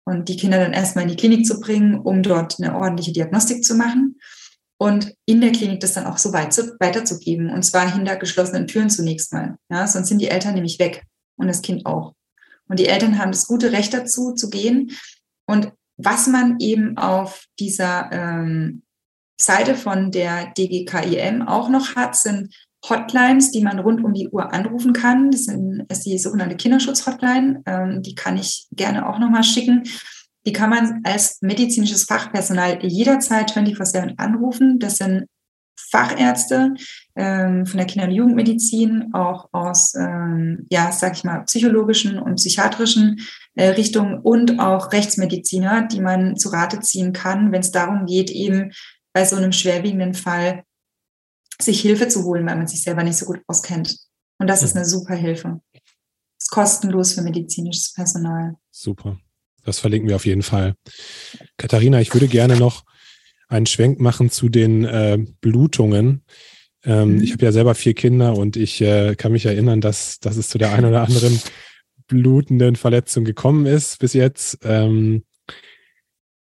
[0.05, 3.65] Und die Kinder dann erstmal in die Klinik zu bringen, um dort eine ordentliche Diagnostik
[3.65, 4.17] zu machen.
[4.77, 7.49] Und in der Klinik das dann auch so weit zu, weiterzugeben.
[7.49, 9.57] Und zwar hinter geschlossenen Türen zunächst mal.
[9.69, 11.03] Ja, sonst sind die Eltern nämlich weg
[11.35, 12.13] und das Kind auch.
[12.69, 14.91] Und die Eltern haben das gute Recht dazu, zu gehen.
[15.45, 18.83] Und was man eben auf dieser ähm,
[19.39, 22.55] Seite von der DGKIM auch noch hat, sind
[22.88, 25.31] Hotlines, die man rund um die Uhr anrufen kann.
[25.31, 27.62] Das sind, ist die sogenannte Kinderschutz-Hotline.
[27.65, 29.83] Ähm, die kann ich gerne auch nochmal schicken.
[30.45, 34.79] Die kann man als medizinisches Fachpersonal jederzeit 24-7 anrufen.
[34.79, 35.25] Das sind
[35.91, 36.75] Fachärzte
[37.15, 42.35] ähm, von der Kinder- und Jugendmedizin, auch aus, ähm, ja, sag ich mal, psychologischen und
[42.35, 43.19] psychiatrischen
[43.67, 48.71] Richtungen und auch Rechtsmediziner, die man zu Rate ziehen kann, wenn es darum geht, eben
[49.13, 50.63] bei so einem schwerwiegenden Fall
[51.61, 53.97] sich Hilfe zu holen, weil man sich selber nicht so gut auskennt.
[54.37, 55.59] Und das ist eine super Hilfe.
[56.39, 58.55] Ist kostenlos für medizinisches Personal.
[58.71, 59.19] Super.
[59.65, 60.75] Das verlinken wir auf jeden Fall.
[61.57, 62.85] Katharina, ich würde gerne noch
[63.49, 66.23] einen Schwenk machen zu den äh, Blutungen.
[66.85, 67.23] Ähm, mhm.
[67.23, 70.47] Ich habe ja selber vier Kinder und ich äh, kann mich erinnern, dass, dass es
[70.47, 71.41] zu der einen oder anderen
[72.09, 74.59] blutenden Verletzung gekommen ist bis jetzt.
[74.63, 75.23] Ähm,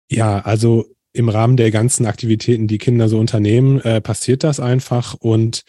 [0.08, 5.14] ja, also im Rahmen der ganzen Aktivitäten, die Kinder so unternehmen, äh, passiert das einfach
[5.14, 5.62] und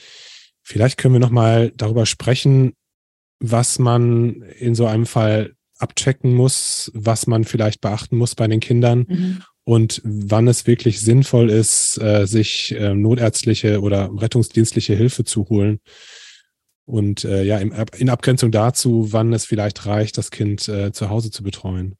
[0.61, 2.73] vielleicht können wir noch mal darüber sprechen,
[3.39, 8.59] was man in so einem Fall abchecken muss, was man vielleicht beachten muss bei den
[8.59, 15.25] Kindern mhm und wann es wirklich sinnvoll ist, äh, sich äh, notärztliche oder rettungsdienstliche Hilfe
[15.25, 15.81] zu holen.
[16.87, 21.09] Und äh, ja, in, in Abgrenzung dazu, wann es vielleicht reicht, das Kind äh, zu
[21.09, 21.97] Hause zu betreuen.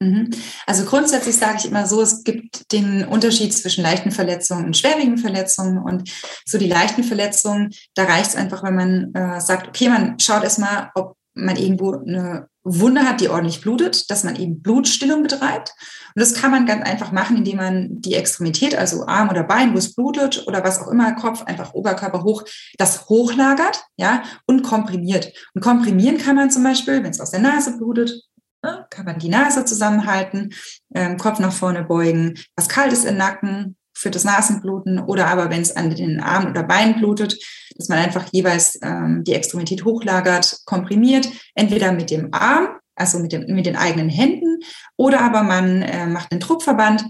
[0.00, 0.30] Mhm.
[0.66, 5.18] Also grundsätzlich sage ich immer so, es gibt den Unterschied zwischen leichten Verletzungen und schwerwiegenden
[5.18, 5.78] Verletzungen.
[5.78, 6.10] Und
[6.44, 10.42] so die leichten Verletzungen, da reicht es einfach, wenn man äh, sagt, okay, man schaut
[10.44, 15.74] erstmal, ob man irgendwo eine Wunde hat, die ordentlich blutet, dass man eben Blutstillung betreibt.
[16.14, 19.74] Und das kann man ganz einfach machen, indem man die Extremität, also Arm oder Bein,
[19.74, 22.44] wo es blutet oder was auch immer, Kopf, einfach Oberkörper hoch,
[22.76, 25.32] das hochlagert, ja, und komprimiert.
[25.54, 28.22] Und komprimieren kann man zum Beispiel, wenn es aus der Nase blutet,
[28.62, 30.52] ne, kann man die Nase zusammenhalten,
[30.94, 35.60] ähm, Kopf nach vorne beugen, was Kaltes im Nacken, für das Nasenbluten oder aber wenn
[35.60, 37.36] es an den Arm oder Bein blutet,
[37.76, 43.32] dass man einfach jeweils ähm, die Extremität hochlagert, komprimiert, entweder mit dem Arm, also mit,
[43.32, 44.60] dem, mit den eigenen Händen,
[44.96, 47.04] oder aber man äh, macht einen Druckverband.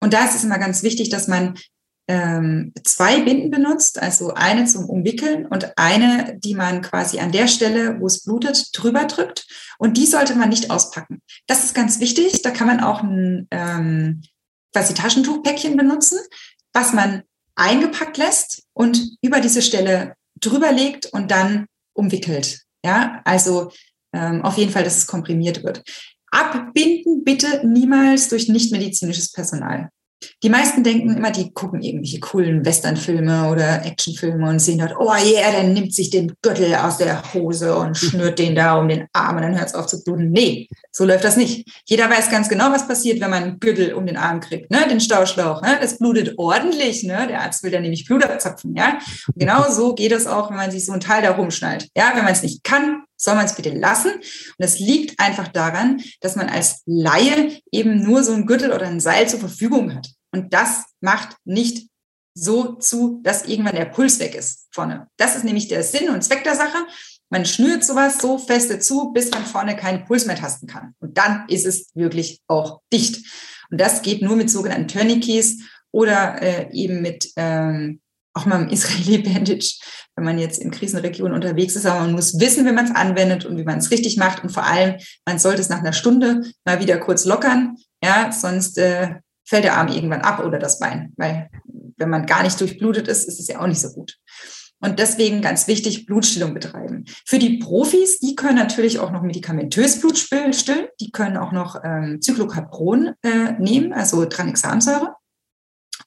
[0.00, 1.54] Und da ist es immer ganz wichtig, dass man
[2.06, 7.48] ähm, zwei Binden benutzt, also eine zum Umwickeln und eine, die man quasi an der
[7.48, 9.46] Stelle, wo es blutet, drüber drückt.
[9.78, 11.22] Und die sollte man nicht auspacken.
[11.46, 12.42] Das ist ganz wichtig.
[12.42, 14.22] Da kann man auch ein ähm,
[14.74, 16.18] quasi Taschentuchpäckchen benutzen,
[16.72, 17.22] was man
[17.54, 22.62] eingepackt lässt und über diese Stelle drüber legt und dann umwickelt.
[22.84, 23.70] Ja, also
[24.12, 25.82] ähm, auf jeden Fall, dass es komprimiert wird.
[26.30, 29.90] Abbinden bitte niemals durch nichtmedizinisches Personal.
[30.42, 35.12] Die meisten denken immer, die gucken irgendwelche coolen Westernfilme oder Actionfilme und sehen dort, oh
[35.14, 39.06] yeah, der nimmt sich den Gürtel aus der Hose und schnürt den da um den
[39.12, 40.30] Arm und dann hört es auf zu bluten.
[40.30, 41.68] Nee, so läuft das nicht.
[41.86, 44.86] Jeder weiß ganz genau, was passiert, wenn man einen Gürtel um den Arm kriegt, ne?
[44.88, 45.62] den Stauschlauch.
[45.62, 45.78] Ne?
[45.80, 47.02] Das blutet ordentlich.
[47.02, 47.26] Ne?
[47.28, 48.74] Der Arzt will dann nämlich Blut abzapfen.
[48.76, 48.98] Ja?
[49.26, 51.88] Und genau so geht es auch, wenn man sich so ein Teil da rumschnallt.
[51.96, 54.12] Ja, wenn man es nicht kann, soll man es bitte lassen.
[54.12, 58.86] Und es liegt einfach daran, dass man als Laie eben nur so ein Gürtel oder
[58.86, 60.08] ein Seil zur Verfügung hat.
[60.32, 61.88] Und das macht nicht
[62.34, 65.06] so zu, dass irgendwann der Puls weg ist vorne.
[65.16, 66.78] Das ist nämlich der Sinn und Zweck der Sache.
[67.30, 70.94] Man schnürt sowas so feste zu, bis man vorne keinen Puls mehr tasten kann.
[70.98, 73.24] Und dann ist es wirklich auch dicht.
[73.70, 75.58] Und das geht nur mit sogenannten Tourniquets
[75.90, 78.00] oder äh, eben mit ähm,
[78.34, 79.78] auch mal im Israeli Bandage,
[80.16, 81.86] wenn man jetzt in Krisenregionen unterwegs ist.
[81.86, 84.42] Aber man muss wissen, wie man es anwendet und wie man es richtig macht.
[84.42, 87.76] Und vor allem, man sollte es nach einer Stunde mal wieder kurz lockern.
[88.02, 89.14] Ja, sonst äh,
[89.46, 91.12] fällt der Arm irgendwann ab oder das Bein.
[91.16, 91.48] Weil
[91.96, 94.18] wenn man gar nicht durchblutet ist, ist es ja auch nicht so gut.
[94.80, 97.04] Und deswegen ganz wichtig, Blutstillung betreiben.
[97.24, 100.88] Für die Profis, die können natürlich auch noch medikamentös Blut stillen.
[101.00, 105.14] Die können auch noch ähm, Cyclocapron äh, nehmen, also Tranexamsäure.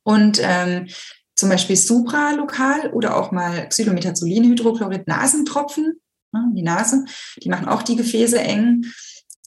[0.03, 0.87] Und ähm,
[1.37, 6.01] zum Beispiel supralokal oder auch mal Xylometazolinhydrochlorid Nasentropfen
[6.33, 7.05] ne, die Nase.
[7.41, 8.85] Die machen auch die Gefäße eng.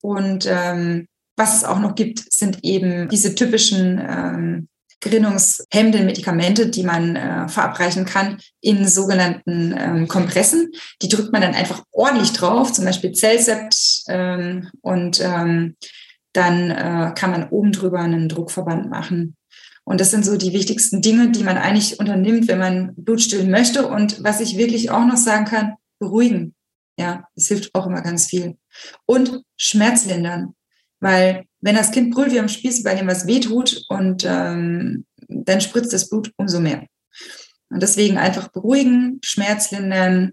[0.03, 4.69] Und ähm, was es auch noch gibt, sind eben diese typischen ähm,
[5.01, 10.71] gerinnungshemmenden Medikamente, die man äh, verabreichen kann in sogenannten ähm, Kompressen.
[11.01, 15.77] Die drückt man dann einfach ordentlich drauf, zum Beispiel Zellsept ähm, und ähm,
[16.35, 19.37] dann äh, kann man oben drüber einen Druckverband machen.
[19.85, 23.51] Und das sind so die wichtigsten Dinge, die man eigentlich unternimmt, wenn man Blut stillen
[23.51, 23.87] möchte.
[23.87, 26.55] Und was ich wirklich auch noch sagen kann, beruhigen.
[26.99, 28.57] Ja, das hilft auch immer ganz viel.
[29.07, 30.55] Und Schmerz lindern.
[31.01, 35.61] Weil wenn das Kind brüllt wie am Spieß, bei dem was wehtut und ähm, dann
[35.61, 36.87] spritzt das Blut umso mehr.
[37.71, 40.33] Und deswegen einfach beruhigen, Schmerz lindern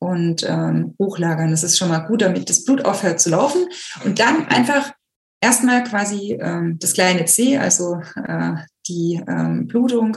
[0.00, 1.50] und ähm, hochlagern.
[1.50, 3.66] Das ist schon mal gut, damit das Blut aufhört zu laufen.
[4.04, 4.92] Und dann einfach
[5.40, 8.54] erstmal quasi ähm, das kleine C, also äh,
[8.88, 10.16] die ähm, Blutung,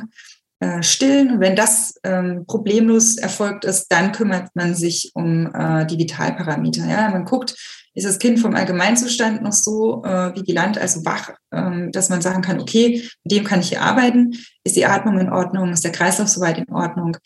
[0.61, 1.39] äh, stillen.
[1.39, 6.85] Wenn das ähm, problemlos erfolgt ist, dann kümmert man sich um äh, die Vitalparameter.
[6.85, 7.09] Ja?
[7.09, 7.55] Man guckt,
[7.95, 12.43] ist das Kind vom Allgemeinzustand noch so äh, vigilant, also wach, ähm, dass man sagen
[12.43, 14.37] kann, okay, mit dem kann ich hier arbeiten.
[14.63, 15.71] Ist die Atmung in Ordnung?
[15.71, 17.17] Ist der Kreislauf soweit in Ordnung?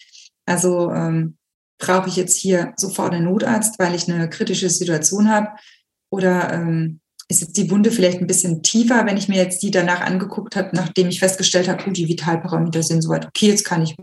[0.45, 1.37] Also ähm,
[1.77, 5.49] brauche ich jetzt hier sofort einen Notarzt, weil ich eine kritische Situation habe?
[6.09, 9.71] Oder ähm, ist jetzt die Wunde vielleicht ein bisschen tiefer, wenn ich mir jetzt die
[9.71, 13.81] danach angeguckt habe, nachdem ich festgestellt habe, oh, die Vitalparameter sind soweit okay, jetzt kann
[13.81, 13.95] ich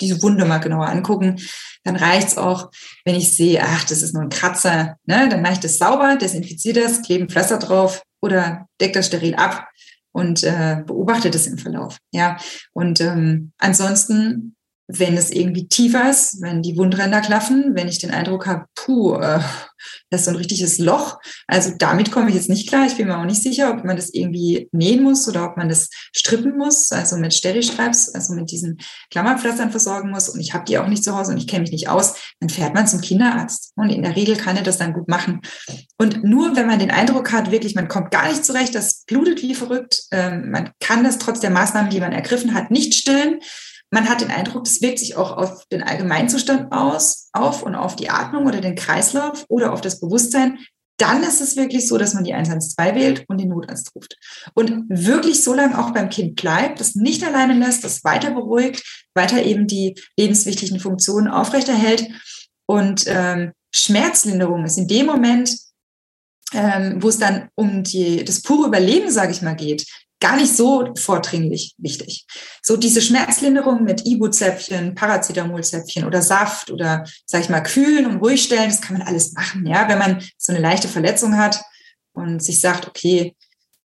[0.00, 1.36] diese Wunde mal genauer angucken.
[1.84, 2.70] Dann reicht's auch,
[3.04, 5.28] wenn ich sehe, ach, das ist nur ein Kratzer, ne?
[5.28, 9.36] dann mache ich das sauber, desinfiziere das, klebe ein Pflaster drauf oder deck das steril
[9.36, 9.68] ab
[10.12, 11.98] und äh, beobachte das im Verlauf.
[12.10, 12.36] Ja,
[12.72, 14.55] und ähm, ansonsten
[14.88, 19.14] wenn es irgendwie tiefer ist, wenn die Wundränder klaffen, wenn ich den Eindruck habe, puh,
[19.16, 19.40] äh,
[20.10, 21.18] das ist so ein richtiges Loch.
[21.46, 22.86] Also damit komme ich jetzt nicht klar.
[22.86, 25.68] Ich bin mir auch nicht sicher, ob man das irgendwie nähen muss oder ob man
[25.68, 28.78] das strippen muss, also mit Sterilstreips, also mit diesen
[29.10, 30.28] Klammerpflastern versorgen muss.
[30.28, 32.14] Und ich habe die auch nicht zu Hause und ich kenne mich nicht aus.
[32.40, 33.72] Dann fährt man zum Kinderarzt.
[33.76, 35.40] Und in der Regel kann er das dann gut machen.
[35.98, 39.42] Und nur wenn man den Eindruck hat, wirklich, man kommt gar nicht zurecht, das blutet
[39.42, 43.40] wie verrückt, ähm, man kann das trotz der Maßnahmen, die man ergriffen hat, nicht stillen,
[43.96, 47.96] man hat den Eindruck, das wirkt sich auch auf den Allgemeinzustand aus, auf und auf
[47.96, 50.58] die Atmung oder den Kreislauf oder auf das Bewusstsein.
[50.98, 54.18] Dann ist es wirklich so, dass man die 112 wählt und den Notarzt ruft.
[54.52, 59.06] Und wirklich so lange auch beim Kind bleibt, das nicht alleine lässt, das weiter beruhigt,
[59.14, 62.06] weiter eben die lebenswichtigen Funktionen aufrechterhält.
[62.66, 65.56] Und ähm, Schmerzlinderung ist in dem Moment,
[66.52, 69.86] ähm, wo es dann um die, das pure Überleben, sage ich mal, geht,
[70.20, 72.26] gar nicht so vordringlich wichtig.
[72.62, 78.42] So diese Schmerzlinderung mit Ibu-Zäpfchen, Paracetamol-Zäpfchen oder Saft oder, sag ich mal, kühlen und ruhig
[78.42, 81.62] stellen, das kann man alles machen, ja, wenn man so eine leichte Verletzung hat
[82.12, 83.34] und sich sagt, okay,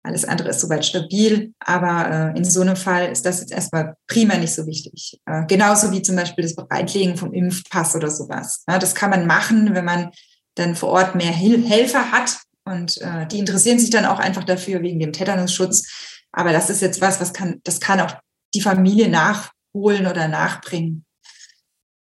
[0.02, 3.94] alles andere ist soweit stabil, aber äh, in so einem Fall ist das jetzt erstmal
[4.06, 5.20] prima nicht so wichtig.
[5.26, 8.62] Äh, genauso wie zum Beispiel das Bereitlegen vom Impfpass oder sowas.
[8.68, 10.10] Ja, das kann man machen, wenn man
[10.54, 14.44] dann vor Ort mehr Hil Helfer hat und äh, die interessieren sich dann auch einfach
[14.44, 18.16] dafür wegen dem Tetanusschutz aber das ist jetzt was, was kann, das kann auch
[18.54, 21.04] die Familie nachholen oder nachbringen.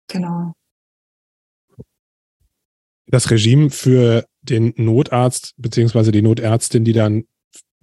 [0.08, 0.52] Genau.
[3.06, 7.24] Das Regime für den Notarzt beziehungsweise die Notärztin, die dann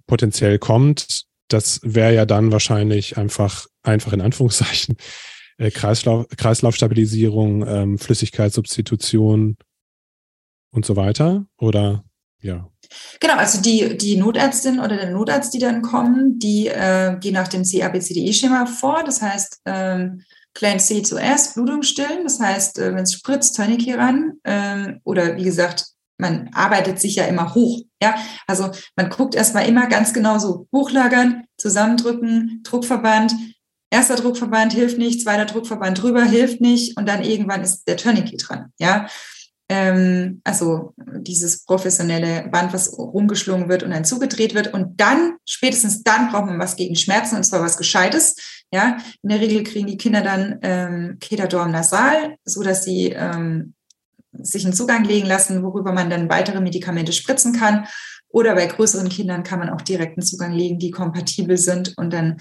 [0.06, 4.96] potenziell kommt, das wäre ja dann wahrscheinlich einfach, einfach in Anführungszeichen,
[5.58, 9.56] äh, Kreislauf, Kreislaufstabilisierung, ähm, Flüssigkeitssubstitution
[10.70, 11.46] und so weiter.
[11.58, 12.04] Oder
[12.40, 12.71] ja.
[13.20, 17.48] Genau, also die, die Notärztin oder der Notarzt, die dann kommen, die äh, gehen nach
[17.48, 19.02] dem CABCDE-Schema vor.
[19.04, 20.22] Das heißt, ähm,
[20.54, 22.24] Klein C zuerst, Blutung stillen.
[22.24, 24.34] Das heißt, äh, wenn es spritzt, Tourniquet ran.
[24.44, 25.86] Ähm, oder wie gesagt,
[26.18, 27.82] man arbeitet sich ja immer hoch.
[28.02, 33.34] Ja, also man guckt erstmal immer ganz genau so hochlagern, zusammendrücken, Druckverband.
[33.90, 38.38] Erster Druckverband hilft nicht, zweiter Druckverband drüber hilft nicht und dann irgendwann ist der Tourniquet
[38.38, 38.72] dran.
[38.78, 39.06] Ja,
[39.72, 44.74] ähm, also dieses professionelle Band, was rumgeschlungen wird und dann zugedreht wird.
[44.74, 48.36] Und dann, spätestens dann braucht man was gegen Schmerzen und zwar was Gescheites.
[48.70, 53.72] Ja, in der Regel kriegen die Kinder dann ähm, Ketadorm nasal, so sie ähm,
[54.32, 57.86] sich einen Zugang legen lassen, worüber man dann weitere Medikamente spritzen kann.
[58.28, 62.12] Oder bei größeren Kindern kann man auch direkt einen Zugang legen, die kompatibel sind und
[62.12, 62.38] dann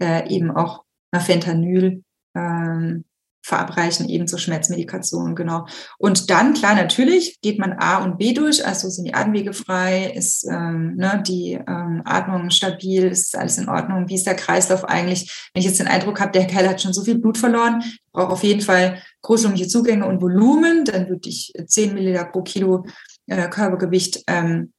[0.00, 0.84] äh, eben auch
[1.18, 2.04] Fentanyl
[2.36, 3.04] ähm,
[3.42, 5.66] verabreichen, eben zur Schmerzmedikation, genau.
[5.98, 10.12] Und dann, klar, natürlich geht man A und B durch, also sind die Atemwege frei,
[10.14, 14.84] ist ähm, ne, die ähm, Atmung stabil, ist alles in Ordnung, wie ist der Kreislauf
[14.84, 15.48] eigentlich?
[15.52, 18.32] Wenn ich jetzt den Eindruck habe, der Kerl hat schon so viel Blut verloren, braucht
[18.32, 22.84] auf jeden Fall großlungige Zugänge und Volumen, dann würde ich 10 Milliliter pro Kilo
[23.26, 24.72] äh, Körpergewicht ähm,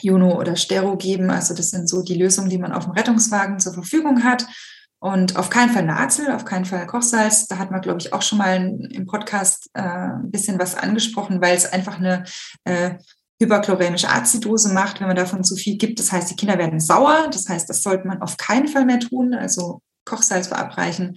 [0.00, 1.30] Juno oder Stero geben.
[1.30, 4.46] Also das sind so die Lösungen, die man auf dem Rettungswagen zur Verfügung hat.
[5.00, 7.46] Und auf keinen Fall Nazel, auf keinen Fall Kochsalz.
[7.46, 11.40] Da hat man, glaube ich, auch schon mal im Podcast äh, ein bisschen was angesprochen,
[11.40, 12.24] weil es einfach eine
[12.64, 12.96] äh,
[13.40, 16.00] hyperchlorämische Azidose macht, wenn man davon zu viel gibt.
[16.00, 17.28] Das heißt, die Kinder werden sauer.
[17.30, 19.34] Das heißt, das sollte man auf keinen Fall mehr tun.
[19.34, 21.14] Also Kochsalz verabreichen.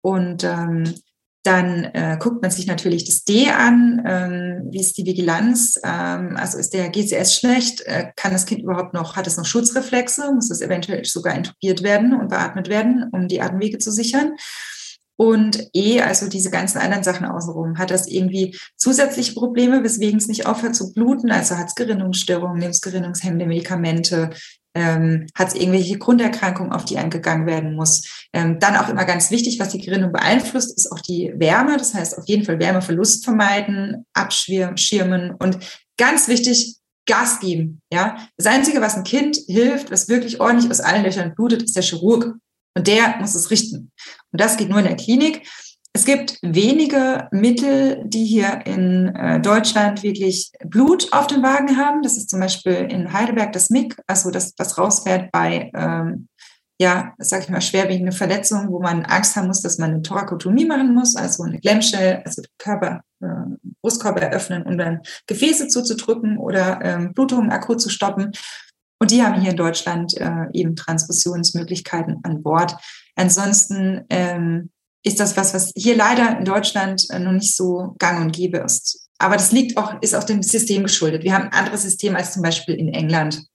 [0.00, 0.94] Und ähm,
[1.46, 4.02] dann äh, guckt man sich natürlich das D an.
[4.04, 5.78] Ähm, wie ist die Vigilanz?
[5.84, 7.82] Ähm, also ist der GCS schlecht?
[7.82, 10.32] Äh, kann das Kind überhaupt noch, hat es noch Schutzreflexe?
[10.32, 14.32] Muss es eventuell sogar intubiert werden und beatmet werden, um die Atemwege zu sichern?
[15.18, 20.28] Und E, also diese ganzen anderen Sachen außenrum, hat das irgendwie zusätzliche Probleme, weswegen es
[20.28, 21.30] nicht aufhört zu bluten?
[21.30, 24.30] Also hat es Gerinnungsstörungen, nimmt es gerinnungshemmende Medikamente,
[24.76, 28.26] ähm, hat es irgendwelche Grunderkrankungen, auf die eingegangen werden muss.
[28.32, 31.78] Ähm, dann auch immer ganz wichtig, was die Gerinnung beeinflusst, ist auch die Wärme.
[31.78, 35.58] Das heißt, auf jeden Fall Wärmeverlust vermeiden, abschirmen und
[35.96, 36.76] ganz wichtig,
[37.08, 37.80] Gas geben.
[37.92, 41.76] Ja, das Einzige, was ein Kind hilft, was wirklich ordentlich aus allen Löchern blutet, ist
[41.76, 42.34] der Chirurg.
[42.76, 43.92] Und der muss es richten.
[44.32, 45.48] Und das geht nur in der Klinik.
[45.96, 52.02] Es gibt wenige Mittel, die hier in äh, Deutschland wirklich Blut auf dem Wagen haben.
[52.02, 56.28] Das ist zum Beispiel in Heidelberg das MIG, also das, was rausfährt bei, ähm,
[56.78, 60.66] ja, sag ich mal, schwerwiegende Verletzungen, wo man Angst haben muss, dass man eine Thorakotomie
[60.66, 66.78] machen muss, also eine Glemmschell, also Körper, äh, Brustkorb eröffnen, um dann Gefäße zuzudrücken oder
[66.82, 68.32] ähm, Blutungen akut zu stoppen.
[68.98, 72.76] Und die haben hier in Deutschland äh, eben Transfusionsmöglichkeiten an Bord.
[73.14, 74.68] Ansonsten ähm,
[75.06, 78.58] ist das was, was hier leider in Deutschland äh, noch nicht so gang und gäbe
[78.58, 79.08] ist.
[79.18, 81.22] Aber das liegt auch, ist auch dem System geschuldet.
[81.22, 83.46] Wir haben ein anderes System als zum Beispiel in England,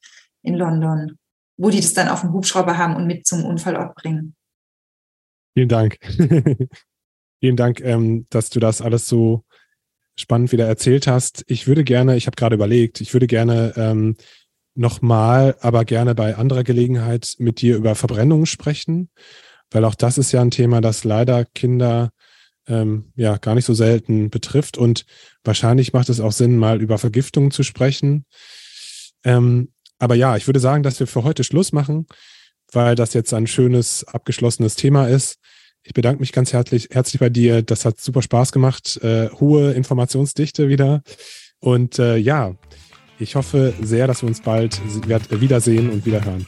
[0.43, 1.17] in London,
[1.57, 4.33] wo die das dann auf dem Hubschrauber haben und mit zum Unfallort bringen.
[5.53, 5.97] Vielen Dank.
[7.41, 9.43] Vielen Dank, ähm, dass du das alles so
[10.15, 11.43] spannend wieder erzählt hast.
[11.47, 14.15] Ich würde gerne, ich habe gerade überlegt, ich würde gerne ähm,
[14.73, 19.09] nochmal, aber gerne bei anderer Gelegenheit mit dir über Verbrennungen sprechen
[19.71, 22.11] weil auch das ist ja ein Thema, das leider Kinder
[22.67, 24.77] ähm, ja gar nicht so selten betrifft.
[24.77, 25.05] Und
[25.43, 28.25] wahrscheinlich macht es auch Sinn, mal über Vergiftungen zu sprechen.
[29.23, 32.07] Ähm, aber ja, ich würde sagen, dass wir für heute Schluss machen,
[32.71, 35.37] weil das jetzt ein schönes, abgeschlossenes Thema ist.
[35.83, 37.61] Ich bedanke mich ganz herzlich, herzlich bei dir.
[37.63, 38.97] Das hat super Spaß gemacht.
[39.03, 41.01] Äh, hohe Informationsdichte wieder.
[41.59, 42.55] Und äh, ja,
[43.19, 44.81] ich hoffe sehr, dass wir uns bald
[45.29, 46.47] wiedersehen und wieder hören.